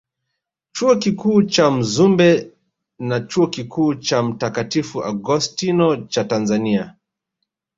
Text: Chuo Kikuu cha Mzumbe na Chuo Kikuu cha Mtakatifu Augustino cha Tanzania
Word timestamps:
Chuo 0.75 0.93
Kikuu 0.95 1.43
cha 1.43 1.71
Mzumbe 1.71 2.51
na 2.99 3.19
Chuo 3.19 3.47
Kikuu 3.47 3.95
cha 3.95 4.23
Mtakatifu 4.23 5.03
Augustino 5.03 5.95
cha 6.05 6.23
Tanzania 6.23 6.95